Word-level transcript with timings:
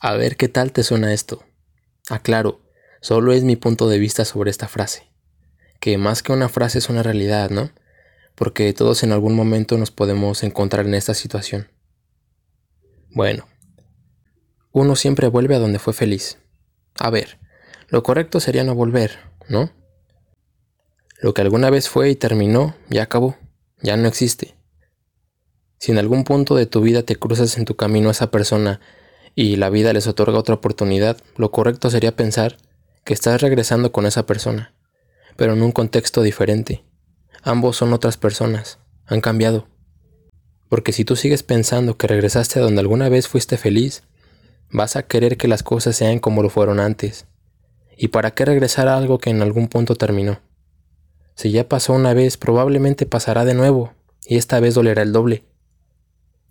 A 0.00 0.14
ver 0.14 0.36
qué 0.36 0.48
tal 0.48 0.72
te 0.72 0.84
suena 0.84 1.12
esto. 1.12 1.42
Aclaro, 2.08 2.60
solo 3.00 3.32
es 3.32 3.42
mi 3.42 3.56
punto 3.56 3.88
de 3.88 3.98
vista 3.98 4.24
sobre 4.24 4.50
esta 4.50 4.68
frase. 4.68 5.10
Que 5.80 5.98
más 5.98 6.22
que 6.22 6.32
una 6.32 6.48
frase 6.48 6.78
es 6.78 6.88
una 6.88 7.02
realidad, 7.02 7.50
¿no? 7.50 7.70
Porque 8.36 8.72
todos 8.72 9.02
en 9.02 9.10
algún 9.10 9.34
momento 9.34 9.76
nos 9.76 9.90
podemos 9.90 10.44
encontrar 10.44 10.86
en 10.86 10.94
esta 10.94 11.14
situación. 11.14 11.68
Bueno, 13.10 13.48
uno 14.70 14.94
siempre 14.94 15.26
vuelve 15.26 15.56
a 15.56 15.58
donde 15.58 15.80
fue 15.80 15.92
feliz. 15.92 16.38
A 17.00 17.10
ver, 17.10 17.40
lo 17.88 18.04
correcto 18.04 18.38
sería 18.38 18.62
no 18.62 18.76
volver, 18.76 19.18
¿no? 19.48 19.72
Lo 21.20 21.34
que 21.34 21.42
alguna 21.42 21.70
vez 21.70 21.88
fue 21.88 22.10
y 22.10 22.14
terminó, 22.14 22.76
ya 22.88 23.02
acabó, 23.02 23.36
ya 23.82 23.96
no 23.96 24.06
existe. 24.06 24.54
Si 25.78 25.90
en 25.90 25.98
algún 25.98 26.22
punto 26.22 26.54
de 26.54 26.66
tu 26.66 26.82
vida 26.82 27.02
te 27.02 27.16
cruzas 27.16 27.58
en 27.58 27.64
tu 27.64 27.74
camino 27.74 28.08
a 28.08 28.12
esa 28.12 28.30
persona 28.30 28.80
y 29.34 29.56
la 29.56 29.70
vida 29.70 29.92
les 29.92 30.06
otorga 30.06 30.38
otra 30.38 30.56
oportunidad, 30.56 31.18
lo 31.36 31.50
correcto 31.50 31.90
sería 31.90 32.16
pensar 32.16 32.56
que 33.04 33.14
estás 33.14 33.40
regresando 33.40 33.92
con 33.92 34.06
esa 34.06 34.26
persona, 34.26 34.74
pero 35.36 35.52
en 35.52 35.62
un 35.62 35.72
contexto 35.72 36.22
diferente. 36.22 36.84
Ambos 37.42 37.76
son 37.76 37.92
otras 37.92 38.16
personas, 38.16 38.78
han 39.06 39.20
cambiado. 39.20 39.68
Porque 40.68 40.92
si 40.92 41.04
tú 41.04 41.16
sigues 41.16 41.42
pensando 41.42 41.96
que 41.96 42.06
regresaste 42.06 42.58
a 42.58 42.62
donde 42.62 42.80
alguna 42.80 43.08
vez 43.08 43.28
fuiste 43.28 43.56
feliz, 43.56 44.02
vas 44.70 44.96
a 44.96 45.04
querer 45.04 45.36
que 45.36 45.48
las 45.48 45.62
cosas 45.62 45.96
sean 45.96 46.18
como 46.18 46.42
lo 46.42 46.50
fueron 46.50 46.80
antes. 46.80 47.26
¿Y 47.96 48.08
para 48.08 48.32
qué 48.32 48.44
regresar 48.44 48.88
a 48.88 48.96
algo 48.96 49.18
que 49.18 49.30
en 49.30 49.42
algún 49.42 49.68
punto 49.68 49.94
terminó? 49.96 50.40
Si 51.34 51.50
ya 51.50 51.68
pasó 51.68 51.92
una 51.94 52.14
vez, 52.14 52.36
probablemente 52.36 53.06
pasará 53.06 53.44
de 53.44 53.54
nuevo, 53.54 53.94
y 54.26 54.36
esta 54.36 54.60
vez 54.60 54.74
dolerá 54.74 55.02
el 55.02 55.12
doble. 55.12 55.44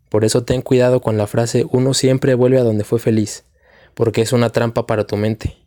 Por 0.10 0.24
eso 0.24 0.44
ten 0.44 0.62
cuidado 0.62 1.02
con 1.02 1.18
la 1.18 1.28
frase 1.28 1.66
uno 1.70 1.94
siempre 1.94 2.34
vuelve 2.34 2.60
a 2.60 2.64
donde 2.64 2.84
fue 2.84 3.00
feliz, 3.00 3.44
porque 3.94 4.22
es 4.22 4.32
una 4.32 4.52
trampa 4.52 4.88
para 4.88 5.06
tu 5.06 5.18
mente. 5.18 5.58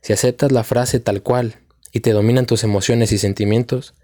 Si 0.00 0.12
aceptas 0.12 0.50
la 0.50 0.64
frase 0.64 0.98
tal 0.98 1.22
cual 1.22 1.60
y 1.92 2.00
te 2.00 2.12
dominan 2.12 2.46
tus 2.46 2.64
emociones 2.64 3.12
y 3.12 3.18
sentimientos, 3.18 3.94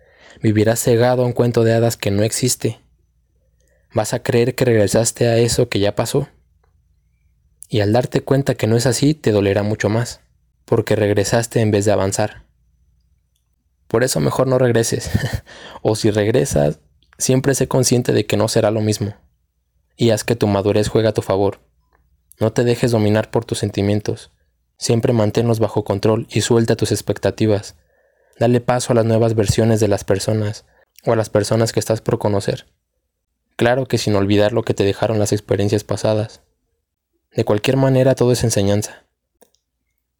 vivirás 0.40 0.80
cegado 0.80 1.22
a 1.22 1.26
un 1.26 1.32
cuento 1.32 1.64
de 1.64 1.74
hadas 1.74 1.96
que 1.96 2.12
no 2.12 2.22
existe. 2.22 2.78
Vas 3.92 4.12
a 4.14 4.22
creer 4.22 4.54
que 4.54 4.64
regresaste 4.64 5.26
a 5.26 5.38
eso 5.38 5.68
que 5.68 5.80
ya 5.80 5.96
pasó. 5.96 6.28
Y 7.68 7.80
al 7.80 7.92
darte 7.92 8.20
cuenta 8.20 8.54
que 8.54 8.66
no 8.66 8.76
es 8.76 8.86
así, 8.86 9.14
te 9.14 9.32
dolerá 9.32 9.62
mucho 9.62 9.88
más, 9.88 10.20
porque 10.64 10.94
regresaste 10.94 11.60
en 11.60 11.70
vez 11.70 11.84
de 11.84 11.92
avanzar. 11.92 12.44
Por 13.88 14.04
eso 14.04 14.20
mejor 14.20 14.46
no 14.46 14.58
regreses, 14.58 15.10
o 15.82 15.96
si 15.96 16.10
regresas, 16.10 16.78
siempre 17.16 17.54
sé 17.54 17.66
consciente 17.66 18.12
de 18.12 18.26
que 18.26 18.36
no 18.36 18.46
será 18.48 18.70
lo 18.70 18.82
mismo 18.82 19.14
y 19.98 20.10
haz 20.10 20.24
que 20.24 20.36
tu 20.36 20.46
madurez 20.46 20.88
juegue 20.88 21.08
a 21.08 21.12
tu 21.12 21.20
favor. 21.20 21.60
No 22.38 22.52
te 22.52 22.62
dejes 22.62 22.92
dominar 22.92 23.30
por 23.30 23.44
tus 23.44 23.58
sentimientos. 23.58 24.30
Siempre 24.78 25.12
manténlos 25.12 25.58
bajo 25.58 25.84
control 25.84 26.28
y 26.30 26.40
suelta 26.40 26.76
tus 26.76 26.92
expectativas. 26.92 27.74
Dale 28.38 28.60
paso 28.60 28.92
a 28.92 28.94
las 28.94 29.04
nuevas 29.04 29.34
versiones 29.34 29.80
de 29.80 29.88
las 29.88 30.04
personas 30.04 30.64
o 31.04 31.12
a 31.12 31.16
las 31.16 31.30
personas 31.30 31.72
que 31.72 31.80
estás 31.80 32.00
por 32.00 32.20
conocer. 32.20 32.66
Claro 33.56 33.86
que 33.86 33.98
sin 33.98 34.14
olvidar 34.14 34.52
lo 34.52 34.62
que 34.62 34.72
te 34.72 34.84
dejaron 34.84 35.18
las 35.18 35.32
experiencias 35.32 35.82
pasadas. 35.82 36.42
De 37.34 37.44
cualquier 37.44 37.76
manera 37.76 38.14
todo 38.14 38.30
es 38.30 38.44
enseñanza. 38.44 39.04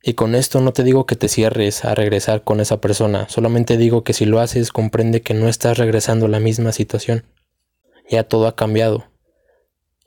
Y 0.03 0.15
con 0.15 0.35
esto 0.35 0.61
no 0.61 0.73
te 0.73 0.83
digo 0.83 1.07
que 1.07 1.15
te 1.15 1.29
cierres 1.29 1.85
a 1.85 1.95
regresar 1.95 2.43
con 2.43 2.61
esa 2.61 2.81
persona, 2.81 3.29
solamente 3.29 3.77
digo 3.77 4.03
que 4.03 4.13
si 4.13 4.25
lo 4.25 4.41
haces 4.41 4.73
comprende 4.73 5.23
que 5.23 5.35
no 5.35 5.49
estás 5.49 5.79
regresando 5.79 6.27
a 6.27 6.29
la 6.29 6.41
misma 6.41 6.73
situación. 6.73 7.25
Ya 8.11 8.25
todo 8.25 8.47
ha 8.47 8.57
cambiado, 8.57 9.08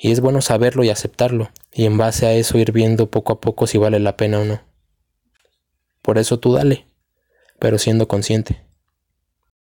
y 0.01 0.11
es 0.11 0.19
bueno 0.19 0.41
saberlo 0.41 0.83
y 0.83 0.89
aceptarlo, 0.89 1.51
y 1.71 1.85
en 1.85 1.97
base 1.97 2.25
a 2.25 2.33
eso 2.33 2.57
ir 2.57 2.71
viendo 2.71 3.11
poco 3.11 3.33
a 3.33 3.39
poco 3.39 3.67
si 3.67 3.77
vale 3.77 3.99
la 3.99 4.17
pena 4.17 4.39
o 4.39 4.45
no. 4.45 4.61
Por 6.01 6.17
eso 6.17 6.39
tú 6.39 6.53
dale, 6.53 6.87
pero 7.59 7.77
siendo 7.77 8.07
consciente. 8.07 8.63